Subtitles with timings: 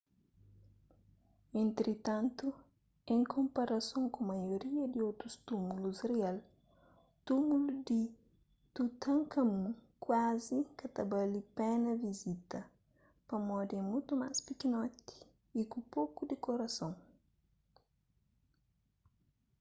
[1.61, 2.47] entritantu
[3.13, 6.37] en konparason ku maioria di otus túmulus rial
[7.25, 8.01] túmulu di
[8.75, 12.59] tutankhamun kuazi ka ta bali pena vizita
[13.27, 15.17] pamodi é mutu más pikinoti
[15.59, 16.93] y ku poku dikorason